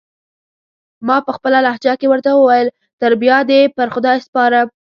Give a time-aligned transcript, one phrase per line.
[1.07, 2.67] ما پخپله لهجه کې ورته وویل:
[3.01, 4.67] تر بیا دې پر خدای سپارم.